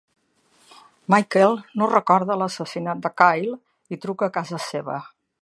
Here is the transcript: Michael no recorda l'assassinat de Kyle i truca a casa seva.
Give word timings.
Michael 1.13 1.53
no 1.81 1.89
recorda 1.91 2.39
l'assassinat 2.43 3.05
de 3.05 3.13
Kyle 3.23 3.55
i 3.97 4.01
truca 4.07 4.31
a 4.31 4.37
casa 4.41 4.63
seva. 4.71 4.99